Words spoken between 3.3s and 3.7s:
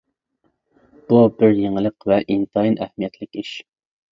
ئىش.